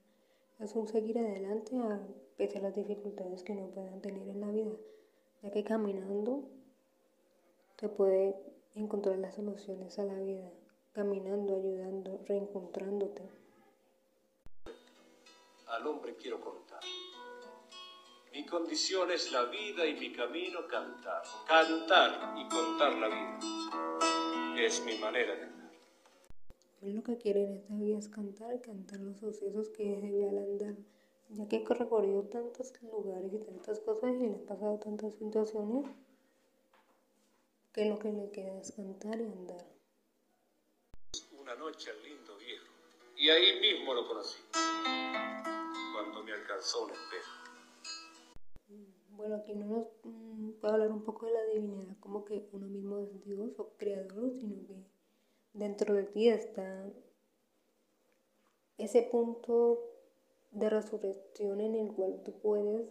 es 0.59 0.75
un 0.75 0.87
seguir 0.87 1.19
adelante 1.19 1.77
a 1.77 1.99
pesar 2.35 2.61
de 2.61 2.67
las 2.67 2.75
dificultades 2.75 3.43
que 3.43 3.53
uno 3.53 3.67
pueda 3.67 4.01
tener 4.01 4.27
en 4.27 4.41
la 4.41 4.47
vida, 4.47 4.75
ya 5.43 5.51
que 5.51 5.63
caminando 5.63 6.49
se 7.79 7.89
puede 7.89 8.35
encontrar 8.75 9.17
las 9.17 9.35
soluciones 9.35 9.97
a 9.99 10.05
la 10.05 10.19
vida, 10.19 10.49
caminando, 10.93 11.55
ayudando, 11.55 12.21
reencontrándote. 12.25 13.23
Al 15.67 15.87
hombre 15.87 16.15
quiero 16.15 16.39
contar. 16.41 16.81
Mi 18.33 18.45
condición 18.45 19.11
es 19.11 19.31
la 19.31 19.45
vida 19.45 19.85
y 19.85 19.93
mi 19.99 20.11
camino 20.13 20.65
cantar. 20.67 21.21
Cantar 21.47 22.33
y 22.37 22.47
contar 22.47 22.97
la 22.97 23.07
vida. 23.07 23.39
Es 24.57 24.83
mi 24.85 24.97
manera 24.99 25.35
de 25.35 25.43
andar. 25.43 25.71
Lo 26.81 27.03
que 27.03 27.17
quiere 27.17 27.43
en 27.43 27.53
esta 27.53 27.73
vida 27.75 27.97
es 27.97 28.07
cantar, 28.07 28.61
cantar 28.61 28.99
los 29.01 29.17
sucesos 29.17 29.69
que 29.69 29.83
debe 29.83 30.29
al 30.29 30.37
andar, 30.37 30.75
ya 31.29 31.47
que 31.47 31.57
he 31.57 31.73
recorrido 31.73 32.23
tantos 32.23 32.73
lugares 32.83 33.33
y 33.33 33.39
tantas 33.39 33.79
cosas 33.81 34.15
y 34.15 34.27
le 34.27 34.35
he 34.35 34.39
pasado 34.39 34.79
tantas 34.79 35.13
situaciones 35.15 35.85
que 37.73 37.85
lo 37.85 37.99
que 37.99 38.11
le 38.11 38.29
queda 38.31 38.59
es 38.59 38.73
cantar 38.73 39.19
y 39.21 39.25
andar. 39.25 39.65
Una 41.39 41.55
noche 41.55 41.89
al 41.89 42.03
lindo 42.03 42.37
viejo, 42.37 42.65
y 43.15 43.29
ahí 43.29 43.59
mismo 43.61 43.93
lo 43.93 44.07
conocí, 44.07 44.39
cuando 45.93 46.23
me 46.23 46.33
alcanzó 46.33 46.85
un 46.85 46.91
espejo. 46.91 47.31
Bueno, 49.11 49.35
aquí 49.35 49.53
no 49.53 49.65
nos 49.67 49.87
mm, 50.03 50.51
puedo 50.59 50.73
hablar 50.73 50.91
un 50.91 51.03
poco 51.03 51.27
de 51.27 51.33
la 51.33 51.43
divinidad, 51.45 51.95
como 51.99 52.25
que 52.25 52.49
uno 52.51 52.67
mismo 52.67 52.99
es 52.99 53.23
Dios 53.23 53.57
o 53.57 53.69
creador, 53.77 54.33
sino 54.33 54.65
que 54.67 54.83
dentro 55.53 55.93
de 55.93 56.03
ti 56.03 56.27
está 56.27 56.91
ese 58.77 59.03
punto 59.03 59.79
de 60.51 60.69
resurrección 60.69 61.61
en 61.61 61.75
el 61.75 61.93
cual 61.93 62.21
tú 62.25 62.37
puedes 62.39 62.89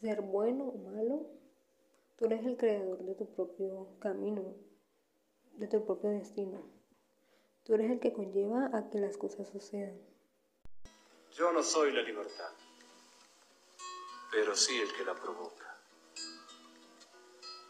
ser 0.00 0.20
bueno 0.20 0.68
o 0.68 0.78
malo 0.78 1.43
Tú 2.16 2.26
eres 2.26 2.46
el 2.46 2.56
creador 2.56 2.98
de 2.98 3.16
tu 3.16 3.26
propio 3.34 3.98
camino, 3.98 4.54
de 5.54 5.66
tu 5.66 5.84
propio 5.84 6.10
destino. 6.10 6.62
Tú 7.64 7.74
eres 7.74 7.90
el 7.90 7.98
que 7.98 8.12
conlleva 8.12 8.70
a 8.72 8.88
que 8.88 9.00
las 9.00 9.16
cosas 9.16 9.48
sucedan. 9.48 10.00
Yo 11.32 11.52
no 11.52 11.60
soy 11.64 11.92
la 11.92 12.02
libertad, 12.02 12.52
pero 14.30 14.54
sí 14.54 14.78
el 14.78 14.92
que 14.92 15.04
la 15.04 15.14
provoca. 15.14 15.76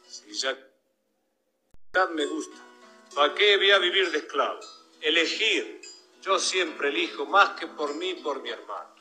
Si 0.06 0.30
ya 0.34 0.54
me 2.14 2.26
gusta, 2.26 2.58
¿para 3.14 3.34
qué 3.34 3.56
voy 3.56 3.70
a 3.70 3.78
vivir 3.78 4.10
de 4.10 4.18
esclavo? 4.18 4.60
Elegir. 5.00 5.80
Yo 6.20 6.38
siempre 6.38 6.88
elijo 6.88 7.24
más 7.24 7.58
que 7.58 7.66
por 7.66 7.94
mí, 7.94 8.14
por 8.14 8.42
mi 8.42 8.50
hermano. 8.50 8.94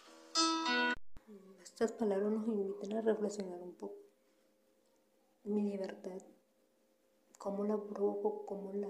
Estas 1.62 1.92
palabras 1.92 2.32
nos 2.32 2.48
invitan 2.48 2.98
a 2.98 3.02
reflexionar 3.02 3.60
un 3.60 3.76
poco 3.76 4.03
mi 5.44 5.64
libertad, 5.64 6.22
cómo 7.38 7.66
la 7.66 7.78
provoco, 7.78 8.46
cómo 8.46 8.74
la 8.74 8.90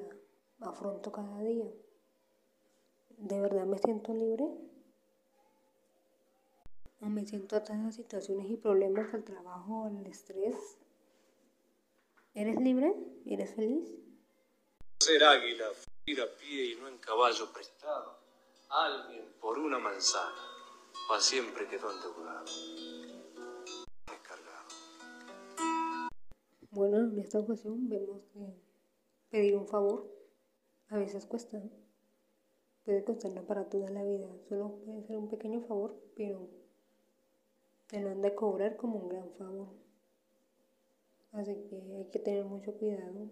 afronto 0.70 1.12
cada 1.12 1.40
día. 1.42 1.72
¿De 3.18 3.40
verdad 3.40 3.66
me 3.66 3.78
siento 3.80 4.14
libre? 4.14 4.46
¿O 7.02 7.06
me 7.08 7.26
siento 7.26 7.56
atada 7.56 7.88
a 7.88 7.92
situaciones 7.92 8.50
y 8.50 8.58
problemas, 8.58 9.14
al 9.14 9.24
trabajo, 9.24 9.86
al 9.86 10.06
estrés? 10.06 10.78
¿Eres 12.34 12.60
libre? 12.60 12.96
¿Eres 13.26 13.56
feliz? 13.56 13.90
Ser 15.00 15.24
águila, 15.24 15.68
ir 16.06 16.22
a 16.22 16.28
pie 16.38 16.72
y 16.72 16.76
no 16.76 16.88
en 16.88 16.98
caballo 16.98 17.52
prestado. 17.52 18.18
Alguien 18.70 19.34
por 19.42 19.60
una 19.60 19.78
manzana, 19.78 20.42
para 21.08 21.22
siempre 21.22 21.68
quedó 21.68 21.92
endeudado. 21.92 22.46
Bueno, 26.74 26.98
en 26.98 27.20
esta 27.20 27.38
ocasión 27.38 27.88
vemos 27.88 28.24
que 28.34 28.40
pedir 29.30 29.56
un 29.56 29.68
favor 29.68 30.12
a 30.90 30.98
veces 30.98 31.28
cuesta. 31.28 31.62
Puede 32.84 33.04
costarla 33.04 33.44
para 33.44 33.70
toda 33.70 33.92
la 33.92 34.04
vida. 34.04 34.28
Solo 34.50 34.80
puede 34.84 35.04
ser 35.04 35.18
un 35.18 35.30
pequeño 35.30 35.62
favor, 35.62 35.96
pero 36.16 36.50
te 37.88 38.02
lo 38.02 38.10
han 38.10 38.24
de 38.24 38.34
cobrar 38.34 38.76
como 38.76 38.98
un 38.98 39.10
gran 39.10 39.30
favor. 39.34 39.68
Así 41.34 41.54
que 41.70 41.76
hay 41.96 42.06
que 42.12 42.18
tener 42.18 42.44
mucho 42.44 42.74
cuidado 42.74 43.30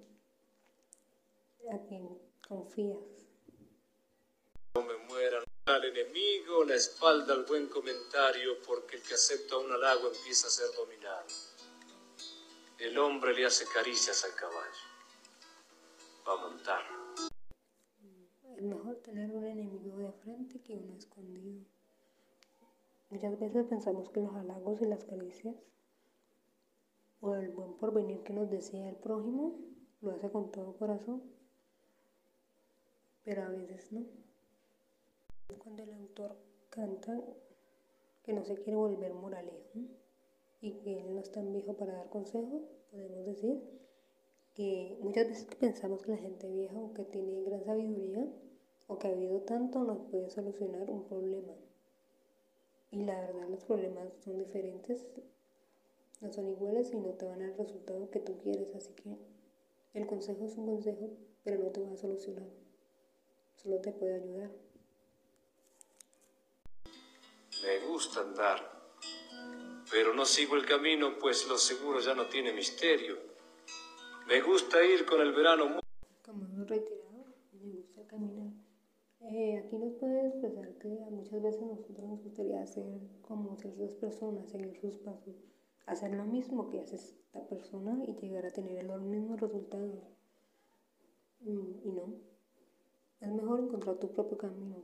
a 1.72 1.80
quien 1.88 2.10
confías. 2.48 3.00
No 4.76 4.84
me 4.84 4.98
mueran 5.10 5.44
al 5.66 5.86
enemigo, 5.86 6.64
la 6.64 6.76
espalda 6.76 7.34
al 7.34 7.46
buen 7.46 7.68
comentario, 7.70 8.62
porque 8.68 8.98
el 8.98 9.02
que 9.02 9.16
acepta 9.16 9.58
un 9.58 9.72
halago 9.72 10.10
empieza 10.10 10.46
a 10.46 10.52
ser 10.52 10.68
dominado. 10.76 11.26
El 12.82 12.98
hombre 12.98 13.36
le 13.36 13.46
hace 13.46 13.66
caricias 13.72 14.26
al 14.26 14.34
caballo. 14.34 14.82
Va 16.28 16.34
a 16.34 16.50
montarlo. 16.50 17.14
Es 18.58 18.64
mejor 18.64 18.96
tener 19.04 19.30
un 19.30 19.46
enemigo 19.46 20.00
de 20.00 20.12
frente 20.14 20.60
que 20.64 20.74
uno 20.74 20.96
escondido. 20.98 21.64
Muchas 23.12 23.40
veces 23.40 23.68
pensamos 23.68 24.10
que 24.10 24.22
los 24.22 24.34
halagos 24.34 24.82
y 24.82 24.86
las 24.86 25.04
caricias 25.04 25.56
o 27.20 27.36
el 27.36 27.50
buen 27.50 27.78
porvenir 27.78 28.24
que 28.24 28.34
nos 28.34 28.50
desea 28.50 28.90
el 28.90 28.96
prójimo 28.96 29.60
lo 30.02 30.16
hace 30.16 30.32
con 30.32 30.52
todo 30.52 30.76
corazón, 30.76 31.22
pero 33.24 33.44
a 33.44 33.50
veces 33.50 33.92
no. 33.92 34.08
Cuando 35.60 35.84
el 35.84 35.94
autor 35.94 36.36
canta 36.72 37.16
que 38.24 38.34
no 38.34 38.44
se 38.44 38.56
quiere 38.56 38.76
volver 38.76 39.14
moralejo, 39.14 40.01
y 40.62 40.74
que 40.74 41.00
él 41.00 41.16
no 41.16 41.20
es 41.20 41.32
tan 41.32 41.52
viejo 41.52 41.74
para 41.74 41.94
dar 41.94 42.10
consejos, 42.10 42.62
podemos 42.92 43.26
decir 43.26 43.62
que 44.54 44.98
muchas 45.02 45.28
veces 45.28 45.46
pensamos 45.60 46.04
que 46.04 46.12
la 46.12 46.18
gente 46.18 46.48
vieja 46.48 46.78
o 46.80 46.94
que 46.94 47.04
tiene 47.04 47.42
gran 47.44 47.64
sabiduría 47.66 48.32
o 48.88 49.00
que 49.00 49.08
ha 49.08 49.12
habido 49.12 49.40
tanto 49.42 49.84
nos 49.84 50.00
puede 50.10 50.30
solucionar 50.30 50.90
un 50.90 51.06
problema. 51.06 51.54
Y 52.92 53.04
la 53.06 53.20
verdad 53.22 53.48
los 53.50 53.64
problemas 53.64 54.10
son 54.24 54.38
diferentes, 54.38 55.06
no 56.20 56.32
son 56.32 56.50
iguales 56.50 56.92
y 56.94 56.98
no 56.98 57.12
te 57.14 57.26
van 57.26 57.42
al 57.42 57.58
resultado 57.58 58.10
que 58.12 58.20
tú 58.20 58.38
quieres. 58.40 58.76
Así 58.76 58.94
que 58.94 59.18
el 59.94 60.06
consejo 60.06 60.46
es 60.46 60.58
un 60.58 60.66
consejo, 60.68 61.10
pero 61.44 61.64
no 61.64 61.72
te 61.72 61.82
va 61.82 61.92
a 61.94 61.98
solucionar, 61.98 62.48
solo 63.56 63.80
te 63.80 63.94
puede 63.94 64.16
ayudar. 64.16 64.52
Me 67.64 67.88
gusta 67.88 68.22
andar 68.22 68.71
pero 69.92 70.14
no 70.14 70.24
sigo 70.24 70.56
el 70.56 70.66
camino, 70.66 71.20
pues 71.20 71.48
lo 71.50 71.58
seguro 71.58 72.00
ya 72.00 72.16
no 72.16 72.28
tiene 72.28 72.54
misterio. 72.54 73.18
Me 74.28 74.42
gusta 74.42 74.82
ir 74.84 75.06
con 75.06 75.20
el 75.20 75.34
verano. 75.34 75.82
Como 76.24 76.46
hemos 76.46 76.70
retirado, 76.70 77.26
me 77.52 77.74
gusta 77.74 78.08
caminar. 78.08 78.54
Eh, 79.20 79.58
aquí 79.58 79.78
nos 79.78 79.94
puede 79.96 80.28
expresar 80.28 80.78
que 80.78 80.88
muchas 80.88 81.42
veces 81.42 81.62
nosotros 81.62 82.08
nos 82.08 82.24
gustaría 82.24 82.62
hacer 82.62 82.86
como 83.22 83.58
ciertas 83.58 83.94
personas, 83.96 84.50
seguir 84.50 84.80
sus 84.80 84.98
pasos, 85.00 85.36
hacer 85.86 86.14
lo 86.14 86.24
mismo 86.24 86.70
que 86.70 86.80
hace 86.80 86.96
esta 86.96 87.46
persona 87.48 88.02
y 88.08 88.16
llegar 88.16 88.46
a 88.46 88.52
tener 88.52 88.86
los 88.86 89.02
mismos 89.02 89.42
resultados. 89.42 90.00
Mm, 91.42 91.88
y 91.88 91.92
no. 91.92 92.16
Es 93.20 93.32
mejor 93.32 93.60
encontrar 93.60 93.98
tu 93.98 94.12
propio 94.14 94.38
camino, 94.38 94.84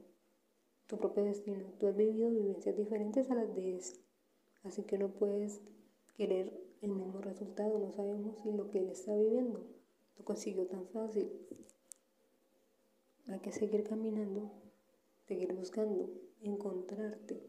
tu 0.86 0.98
propio 0.98 1.24
destino. 1.24 1.66
Tú 1.80 1.88
has 1.88 1.96
vivido 1.96 2.30
vivencias 2.30 2.76
diferentes 2.76 3.32
a 3.32 3.36
las 3.36 3.56
de 3.56 3.78
este 3.78 4.07
Así 4.64 4.84
que 4.84 4.98
no 4.98 5.10
puedes 5.10 5.62
querer 6.16 6.54
el 6.82 6.92
mismo 6.92 7.22
resultado. 7.22 7.80
No 7.80 7.92
sabemos 7.92 8.38
si 8.44 8.52
lo 8.52 8.70
que 8.70 8.80
él 8.80 8.90
está 8.90 9.16
viviendo 9.16 9.66
lo 10.18 10.26
consiguió 10.26 10.68
tan 10.68 10.88
fácil. 10.88 11.32
hay 13.28 13.40
que 13.40 13.52
seguir 13.52 13.84
caminando, 13.84 14.52
seguir 15.28 15.54
buscando, 15.54 16.10
encontrarte. 16.42 17.42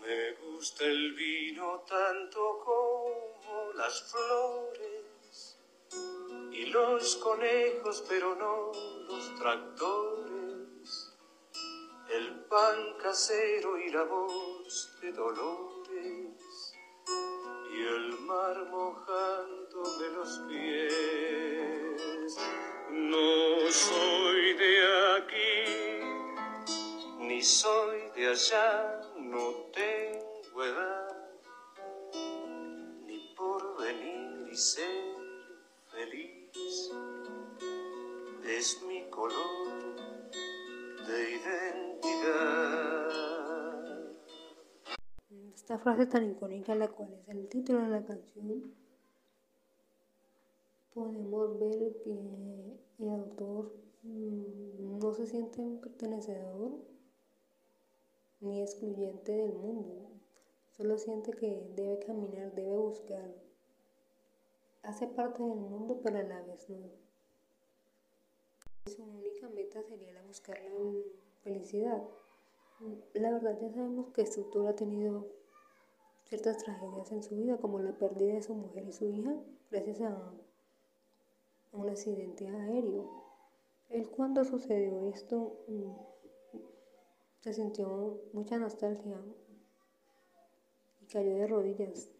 Me 0.00 0.32
gusta 0.34 0.84
el 0.84 1.14
vino 1.14 1.80
tanto 1.80 2.60
como 2.64 3.72
las 3.74 4.02
flores 4.10 5.58
y 6.52 6.66
los 6.66 7.16
conejos, 7.16 8.04
pero 8.08 8.34
no 8.36 8.72
los 9.08 9.34
tractores, 9.38 10.37
el 12.18 12.34
pan 12.46 12.96
casero 13.00 13.78
y 13.78 13.90
la 13.90 14.02
voz 14.02 14.90
de 15.00 15.12
dolores 15.12 16.74
y 17.72 17.80
el 17.80 18.18
mar 18.22 18.56
mojándome 18.70 20.08
los 20.16 20.40
pies. 20.48 22.36
No 22.90 23.70
soy 23.70 24.54
de 24.54 24.74
aquí, 25.16 25.58
ni 27.20 27.40
soy 27.40 28.10
de 28.16 28.30
allá, 28.30 29.00
no 29.16 29.44
tengo 29.72 30.64
edad, 30.64 31.30
ni 33.06 33.32
por 33.36 33.78
venir 33.78 34.48
y 34.50 34.56
ser 34.56 35.14
feliz. 35.92 36.90
Es 38.44 38.82
mi 38.82 39.08
color 39.08 39.94
de 41.06 41.30
identidad. 41.30 41.97
Esta 45.54 45.78
frase 45.78 46.06
tan 46.06 46.30
icónica, 46.30 46.74
la 46.74 46.88
cual 46.88 47.12
es 47.12 47.28
el 47.28 47.46
título 47.48 47.82
de 47.82 47.88
la 47.88 48.02
canción, 48.02 48.74
podemos 50.94 51.58
ver 51.58 51.96
que 52.02 52.10
el 52.98 53.08
autor 53.10 53.74
mm, 54.02 54.98
no 54.98 55.12
se 55.12 55.26
siente 55.26 55.62
pertenecedor 55.82 56.72
ni 58.40 58.62
excluyente 58.62 59.32
del 59.32 59.52
mundo, 59.52 60.08
solo 60.76 60.96
siente 60.96 61.32
que 61.32 61.62
debe 61.74 61.98
caminar, 61.98 62.54
debe 62.54 62.76
buscar, 62.76 63.30
hace 64.82 65.06
parte 65.06 65.42
del 65.42 65.56
mundo 65.56 66.00
pero 66.02 66.18
a 66.18 66.22
la 66.22 66.40
vez 66.42 66.68
no. 66.70 66.88
Su 68.86 69.04
única 69.04 69.48
meta 69.50 69.82
sería 69.82 70.14
la 70.14 70.22
buscar 70.22 70.58
la 70.62 70.74
felicidad. 71.42 72.02
La 73.14 73.32
verdad 73.32 73.58
ya 73.60 73.70
sabemos 73.70 74.12
que 74.12 74.22
autor 74.22 74.68
ha 74.68 74.76
tenido 74.76 75.26
ciertas 76.28 76.58
tragedias 76.58 77.10
en 77.10 77.22
su 77.22 77.36
vida, 77.36 77.56
como 77.58 77.80
la 77.80 77.96
pérdida 77.96 78.34
de 78.34 78.42
su 78.42 78.54
mujer 78.54 78.84
y 78.86 78.92
su 78.92 79.06
hija, 79.06 79.34
gracias 79.70 80.00
a 80.02 80.32
un 81.72 81.88
accidente 81.88 82.46
aéreo. 82.46 83.10
Él 83.88 84.08
cuando 84.10 84.44
sucedió 84.44 85.08
esto 85.08 85.64
mm, 85.68 85.92
se 87.40 87.54
sintió 87.54 88.20
mucha 88.32 88.58
nostalgia 88.58 89.18
y 91.00 91.06
cayó 91.06 91.34
de 91.34 91.46
rodillas 91.46 92.10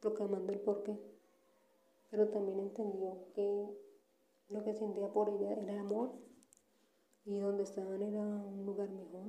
proclamando 0.00 0.52
el 0.52 0.60
porqué, 0.60 0.98
pero 2.10 2.28
también 2.28 2.60
entendió 2.60 3.16
que 3.34 3.66
lo 4.50 4.62
que 4.62 4.74
sentía 4.74 5.08
por 5.12 5.30
ella 5.30 5.54
era 5.54 5.80
amor 5.80 6.12
y 7.26 7.38
donde 7.38 7.64
estaban 7.64 8.02
era 8.02 8.20
un 8.20 8.64
lugar 8.64 8.88
mejor 8.90 9.28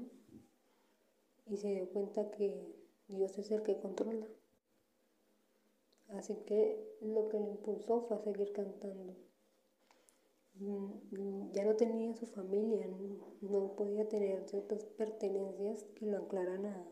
y 1.48 1.58
se 1.58 1.70
dio 1.70 1.90
cuenta 1.92 2.30
que 2.32 2.76
Dios 3.08 3.38
es 3.38 3.52
el 3.52 3.64
que 3.64 3.80
controla. 3.80 4.28
Así 6.10 6.36
que 6.46 6.98
lo 7.02 7.28
que 7.30 7.40
le 7.40 7.50
impulsó 7.50 8.02
fue 8.08 8.18
a 8.18 8.22
seguir 8.22 8.54
cantando. 8.54 9.16
Mm, 10.60 11.52
ya 11.52 11.66
no 11.66 11.76
tenía 11.76 12.16
su 12.16 12.26
familia, 12.28 12.88
no 13.42 13.76
podía 13.76 14.08
tener 14.08 14.48
ciertas 14.48 14.86
pertenencias 14.86 15.84
que 15.96 16.06
lo 16.06 16.18
anclaran 16.18 16.66
a, 16.66 16.92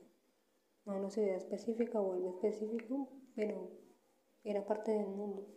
una 0.85 1.09
ciudad 1.09 1.35
específica 1.35 1.99
o 1.99 2.13
algo 2.13 2.35
específico, 2.35 3.09
pero 3.35 3.71
era 4.43 4.65
parte 4.65 4.91
del 4.91 5.07
mundo. 5.07 5.47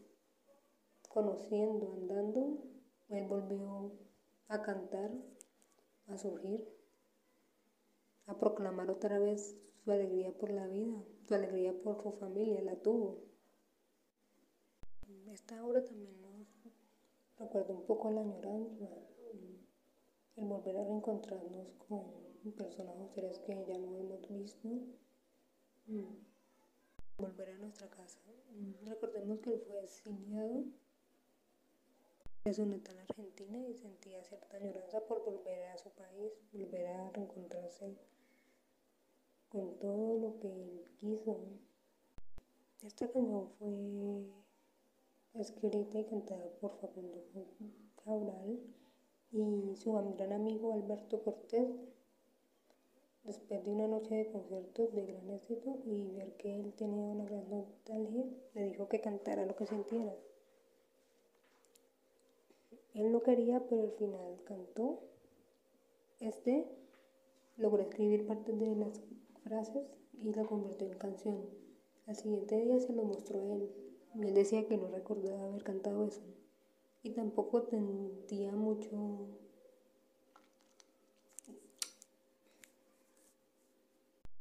Conociendo, 1.10 1.92
andando, 1.92 2.64
él 3.10 3.26
volvió 3.26 3.92
a 4.48 4.62
cantar, 4.62 5.10
a 6.08 6.18
surgir, 6.18 6.66
a 8.26 8.38
proclamar 8.38 8.90
otra 8.90 9.18
vez 9.18 9.56
su 9.84 9.92
alegría 9.92 10.32
por 10.32 10.50
la 10.50 10.66
vida, 10.66 11.02
su 11.26 11.34
alegría 11.34 11.72
por 11.82 12.02
su 12.02 12.12
familia, 12.12 12.60
la 12.62 12.76
tuvo. 12.76 13.24
Esta 15.32 15.64
obra 15.64 15.84
también 15.84 16.20
nos 16.20 16.46
recuerda 17.38 17.74
un 17.74 17.86
poco 17.86 18.08
a 18.08 18.10
la 18.12 18.22
añoranza, 18.22 18.88
el 20.36 20.44
volver 20.46 20.76
a 20.76 20.84
reencontrarnos 20.84 21.68
con 21.86 22.52
personas 22.56 22.96
o 22.98 23.08
seres 23.08 23.38
que 23.40 23.52
ya 23.66 23.78
no 23.78 23.96
hemos 23.96 24.28
visto, 24.28 24.68
volver 27.18 27.50
a 27.50 27.58
nuestra 27.58 27.88
casa. 27.88 28.20
Recordemos 28.84 29.40
que 29.40 29.54
él 29.54 29.60
fue 29.66 29.82
exiliado 29.84 30.64
de 32.48 32.54
su 32.54 32.64
natal 32.64 32.96
Argentina 32.98 33.58
y 33.68 33.74
sentía 33.74 34.24
cierta 34.24 34.56
añoranza 34.56 35.00
por 35.06 35.22
volver 35.22 35.66
a 35.66 35.76
su 35.76 35.90
país, 35.90 36.32
volver 36.50 36.86
a 36.86 37.10
reencontrarse 37.10 37.94
con 39.50 39.78
todo 39.78 40.16
lo 40.18 40.40
que 40.40 40.48
él 40.48 40.84
quiso. 40.98 41.36
Esta 42.82 43.06
canción 43.10 43.50
fue 43.58 44.30
escrita 45.34 45.98
y 45.98 46.04
cantada 46.06 46.48
por 46.58 46.78
Facundo 46.78 47.22
Cabral 48.02 48.60
y 49.30 49.76
su 49.76 49.92
gran 49.92 50.32
amigo 50.32 50.72
Alberto 50.72 51.22
Cortés. 51.22 51.68
Después 53.24 53.62
de 53.62 53.70
una 53.70 53.88
noche 53.88 54.14
de 54.14 54.32
conciertos 54.32 54.94
de 54.94 55.04
gran 55.04 55.28
éxito 55.32 55.82
y 55.84 56.12
ver 56.12 56.34
que 56.38 56.60
él 56.60 56.72
tenía 56.72 57.04
una 57.04 57.26
gran 57.26 57.50
nostalgia, 57.50 58.24
le 58.54 58.62
dijo 58.62 58.88
que 58.88 59.02
cantara 59.02 59.44
lo 59.44 59.54
que 59.54 59.66
sintiera. 59.66 60.14
Él 62.98 63.12
no 63.12 63.22
quería, 63.22 63.64
pero 63.68 63.82
al 63.82 63.92
final 63.92 64.42
cantó. 64.44 64.98
Este 66.18 66.66
logró 67.56 67.80
escribir 67.82 68.26
parte 68.26 68.52
de 68.52 68.74
las 68.74 69.00
frases 69.44 69.86
y 70.20 70.32
lo 70.32 70.44
convirtió 70.44 70.88
en 70.88 70.98
canción. 70.98 71.44
Al 72.08 72.16
siguiente 72.16 72.60
día 72.60 72.80
se 72.80 72.92
lo 72.92 73.04
mostró 73.04 73.38
a 73.38 73.54
él 73.54 73.70
y 74.16 74.26
él 74.26 74.34
decía 74.34 74.66
que 74.66 74.76
no 74.76 74.88
recordaba 74.88 75.46
haber 75.46 75.62
cantado 75.62 76.06
eso. 76.06 76.22
Y 77.04 77.10
tampoco 77.10 77.62
tendía 77.62 78.50
mucho 78.50 79.28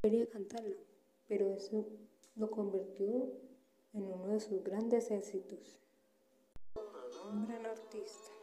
quería 0.02 0.28
cantarla, 0.30 0.78
pero 1.28 1.52
eso 1.52 1.86
lo 2.36 2.50
convirtió 2.50 3.34
en 3.94 4.04
uno 4.04 4.30
de 4.30 4.40
sus 4.40 4.64
grandes 4.64 5.12
éxitos. 5.12 5.80
Un 7.30 7.46
gran 7.46 7.66
artista 7.66 8.37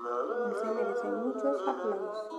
y 0.00 0.54
se 0.56 0.66
merecen 0.66 1.14
muchos 1.14 1.60
aplausos. 1.68 2.30